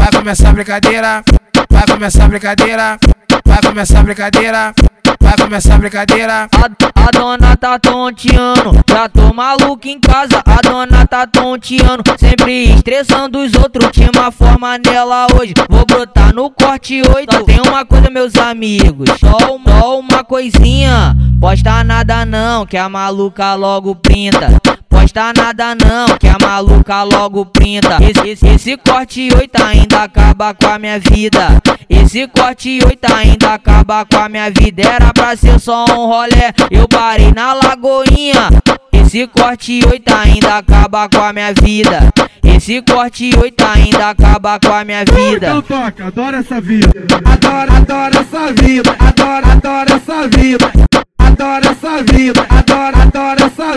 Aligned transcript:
vai 0.00 0.10
começar 0.10 0.48
a 0.48 0.52
brincadeira, 0.52 1.22
vai 1.70 1.86
começar 1.86 2.24
a 2.24 2.28
brincadeira, 2.28 2.98
vai 3.44 3.60
começar 3.60 4.00
a 4.00 4.02
brincadeira. 4.02 4.74
Vai 5.22 5.36
começar 5.36 5.74
a 5.74 5.78
brincadeira. 5.78 6.48
A, 6.52 7.06
a 7.06 7.10
dona 7.12 7.56
tá 7.56 7.78
tonteando, 7.78 8.72
já 8.88 9.08
tô 9.08 9.32
maluco 9.32 9.86
em 9.86 10.00
casa. 10.00 10.42
A 10.44 10.60
dona 10.60 11.06
tá 11.06 11.24
tonteando, 11.26 12.02
sempre 12.18 12.74
estressando 12.74 13.38
os 13.38 13.54
outros. 13.54 13.90
Tinha 13.92 14.10
uma 14.14 14.32
forma 14.32 14.78
nela 14.78 15.26
hoje, 15.38 15.52
vou 15.68 15.84
brotar 15.86 16.34
no 16.34 16.50
corte 16.50 17.02
8. 17.02 17.32
Só 17.32 17.42
tem 17.44 17.60
uma 17.60 17.84
coisa, 17.84 18.10
meus 18.10 18.34
amigos, 18.36 19.08
só 19.20 19.54
uma, 19.54 19.80
só 19.80 20.00
uma 20.00 20.24
coisinha. 20.24 21.14
Posta 21.40 21.84
nada 21.84 22.24
não, 22.26 22.66
que 22.66 22.76
a 22.76 22.88
maluca 22.88 23.54
logo 23.54 23.94
printa 23.94 24.60
posta 25.10 25.32
nada 25.36 25.74
não, 25.74 26.16
que 26.18 26.28
a 26.28 26.36
maluca 26.40 27.02
logo 27.02 27.44
printa. 27.44 27.98
Esse, 28.00 28.28
esse, 28.28 28.48
esse 28.48 28.76
corte 28.76 29.28
8 29.34 29.62
ainda 29.62 30.04
acaba 30.04 30.54
com 30.54 30.66
a 30.66 30.78
minha 30.78 30.98
vida. 31.00 31.60
Esse 31.88 32.28
corte 32.28 32.78
8 32.84 33.12
ainda 33.12 33.54
acaba 33.54 34.04
com 34.04 34.16
a 34.16 34.28
minha 34.28 34.50
vida. 34.50 34.82
Era 34.82 35.12
pra 35.12 35.36
ser 35.36 35.58
só 35.58 35.84
um 35.84 36.06
rolé, 36.06 36.52
eu 36.70 36.86
parei 36.86 37.32
na 37.32 37.52
lagoinha. 37.54 38.50
Esse 38.92 39.26
corte 39.26 39.80
8 39.84 40.14
ainda 40.14 40.58
acaba 40.58 41.08
com 41.08 41.20
a 41.20 41.32
minha 41.32 41.52
vida. 41.54 42.10
Esse 42.44 42.80
corte 42.82 43.32
8 43.36 43.64
ainda 43.64 44.10
acaba 44.10 44.60
com 44.60 44.72
a 44.72 44.84
minha 44.84 45.04
vida. 45.04 45.48
Então 45.48 45.62
toca, 45.62 46.06
adoro 46.06 46.36
essa 46.36 46.60
vida. 46.60 46.92
Adoro, 47.24 47.72
adoro 47.72 48.18
essa 48.18 48.52
vida. 48.52 48.96
Adoro, 48.98 49.50
adoro 49.50 49.92
essa 49.92 50.28
vida. 50.28 50.72
Adoro 51.18 51.68
essa 51.68 52.02
vida. 52.02 52.49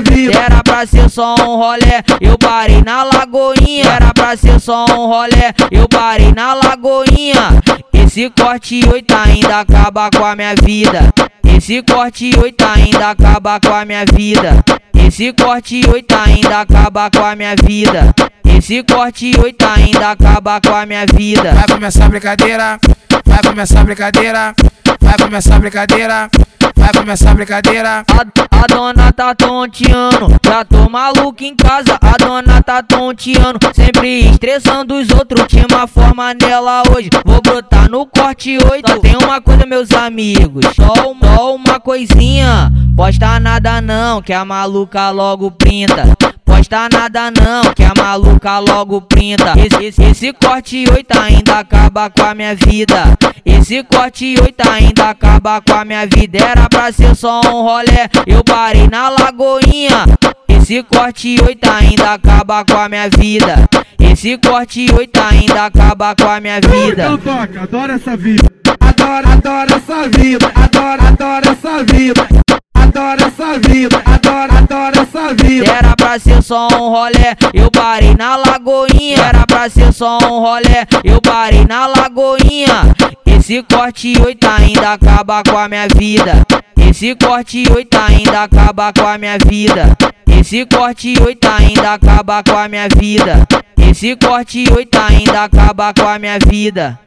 Vida. 0.01 0.39
Era 0.39 0.63
pra 0.63 0.85
ser 0.85 1.09
só 1.09 1.35
um 1.35 1.57
rolé, 1.57 2.03
eu 2.19 2.37
parei 2.37 2.81
na 2.81 3.03
lagoinha. 3.03 3.85
Era 3.85 4.13
pra 4.13 4.35
ser 4.35 4.59
só 4.59 4.85
um 4.85 5.07
rolé, 5.07 5.53
eu 5.71 5.87
parei 5.87 6.31
na 6.31 6.53
lagoinha. 6.53 7.61
Esse 7.93 8.29
corte 8.29 8.81
8 8.87 9.15
ainda 9.15 9.59
acaba 9.59 10.09
com 10.15 10.25
a 10.25 10.35
minha 10.35 10.55
vida. 10.55 11.13
Esse 11.55 11.81
corte 11.81 12.31
8 12.37 12.65
ainda 12.65 13.09
acaba 13.11 13.59
com 13.59 13.73
a 13.73 13.85
minha 13.85 14.05
vida. 14.05 14.63
Esse 14.95 15.31
corte 15.33 15.81
8 15.87 16.15
ainda 16.15 16.61
acaba 16.61 17.09
com 17.09 17.23
a 17.23 17.35
minha 17.35 17.55
vida. 17.63 18.13
Esse 18.57 18.83
corte 18.83 19.31
8 19.37 19.65
ainda 19.65 20.11
acaba 20.11 20.61
com 20.61 20.75
a 20.75 20.85
minha 20.85 21.05
vida. 21.05 21.53
Vai 21.53 21.67
começar 21.67 22.05
a 22.05 22.09
brincadeira, 22.09 22.79
vai 23.25 23.41
começar 23.43 23.81
a 23.81 23.83
brincadeira, 23.83 24.53
vai 25.01 25.17
começar 25.17 25.55
a 25.55 25.59
brincadeira. 25.59 26.29
Vai 26.75 26.91
começar 26.93 27.31
a 27.31 27.33
brincadeira. 27.33 28.03
A, 28.07 28.63
a 28.63 28.67
dona 28.67 29.11
tá 29.11 29.33
tonteando, 29.35 30.27
já 30.45 30.65
tô 30.65 30.89
maluco 30.89 31.43
em 31.43 31.55
casa. 31.55 31.97
A 32.01 32.17
dona 32.17 32.61
tá 32.61 32.81
tonteando, 32.81 33.59
sempre 33.73 34.29
estressando 34.29 34.95
os 34.95 35.09
outros. 35.11 35.45
Tinha 35.47 35.65
uma 35.69 35.87
forma 35.87 36.33
nela 36.33 36.83
hoje, 36.95 37.09
vou 37.25 37.41
brotar 37.41 37.89
no 37.89 38.05
corte 38.05 38.57
8. 38.57 38.89
Só 38.89 38.99
tem 38.99 39.15
uma 39.15 39.41
coisa, 39.41 39.65
meus 39.65 39.91
amigos, 39.91 40.65
só 40.75 41.11
uma, 41.11 41.35
só 41.35 41.55
uma 41.55 41.79
coisinha. 41.79 42.71
Posta 42.95 43.39
nada 43.39 43.81
não, 43.81 44.21
que 44.21 44.33
a 44.33 44.45
maluca 44.45 45.09
logo 45.09 45.51
printa 45.51 46.15
posta 46.63 46.87
nada 46.91 47.31
não, 47.31 47.73
que 47.73 47.83
a 47.83 47.93
maluca 47.95 48.59
logo 48.59 49.01
printa. 49.01 49.53
Esse, 49.57 49.85
esse, 49.85 50.03
esse 50.03 50.33
corte 50.33 50.85
8 50.89 51.19
ainda 51.19 51.59
acaba 51.59 52.09
com 52.09 52.23
a 52.23 52.33
minha 52.33 52.55
vida. 52.55 53.17
Esse 53.63 53.81
corte 53.81 54.35
8 54.41 54.69
ainda 54.69 55.11
acaba 55.11 55.61
com 55.61 55.73
a 55.73 55.85
minha 55.85 56.05
vida. 56.05 56.37
Era 56.37 56.67
pra 56.67 56.91
ser 56.91 57.15
só 57.15 57.39
um 57.45 57.61
rolé, 57.61 58.09
eu 58.27 58.43
parei 58.43 58.89
na 58.89 59.07
lagoinha. 59.07 60.03
Esse 60.49 60.83
corte 60.83 61.37
8 61.41 61.69
ainda 61.69 62.11
acaba 62.11 62.65
com 62.65 62.75
a 62.75 62.89
minha 62.89 63.07
vida. 63.07 63.65
Esse 63.97 64.37
corte 64.37 64.87
8 64.93 65.17
ainda 65.17 65.67
acaba 65.67 66.13
com 66.13 66.27
a 66.27 66.41
minha 66.41 66.59
vida. 66.59 67.03
Então 67.05 67.17
toca, 67.17 67.61
adoro 67.61 67.93
essa 67.93 68.17
vida. 68.17 68.51
Adoro, 68.81 69.29
adoro 69.29 69.75
essa 69.75 70.09
vida. 70.09 70.51
Adoro, 70.55 71.07
adoro 71.07 71.49
essa 71.49 71.83
vida. 71.85 72.27
Adoro 72.75 73.23
essa 73.23 73.59
vida. 73.59 74.01
Adoro, 74.05 74.57
adoro 74.57 74.99
essa 74.99 75.33
vida. 75.33 75.71
Era 75.71 75.95
pra 75.95 76.19
ser 76.19 76.43
só 76.43 76.67
um 76.67 76.89
rolé, 76.89 77.37
eu 77.53 77.71
parei 77.71 78.13
na 78.13 78.35
lagoinha. 78.35 79.19
Era 79.19 79.47
pra 79.47 79.69
ser 79.69 79.93
só 79.93 80.17
um 80.17 80.41
rolé, 80.41 80.85
eu 81.01 81.21
parei 81.21 81.65
na 81.65 81.87
lagoinha. 81.87 82.93
Esse 83.43 83.61
corte 83.61 84.13
8 84.17 84.47
ainda 84.47 84.93
acaba 84.93 85.43
com 85.43 85.57
a 85.57 85.67
minha 85.67 85.85
vida. 85.97 86.45
Esse 86.77 87.13
corte 87.13 87.69
8 87.69 87.97
ainda 87.97 88.43
acaba 88.43 88.93
com 88.93 89.05
a 89.05 89.17
minha 89.17 89.37
vida. 89.37 89.97
Esse 90.25 90.65
corte 90.65 91.13
8 91.21 91.45
ainda 91.49 91.91
acaba 91.91 92.41
com 92.41 92.57
a 92.57 92.69
minha 92.69 92.87
vida. 92.87 93.45
Esse 93.75 94.15
corte 94.15 94.63
8 94.71 94.97
ainda 94.97 95.43
acaba 95.43 95.93
com 95.93 96.07
a 96.07 96.17
minha 96.17 96.39
vida. 96.39 96.97